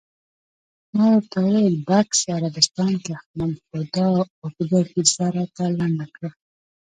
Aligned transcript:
ما 0.95 1.05
ورته 1.15 1.37
وویل: 1.41 1.75
بکس 1.87 2.19
عربستان 2.37 2.93
کې 3.03 3.11
اخلم، 3.19 3.51
خو 3.65 3.77
دا 3.93 4.05
اوږده 4.43 4.81
کیسه 4.91 5.25
راته 5.35 5.63
لنډه 5.77 6.05
کړه. 6.15 6.29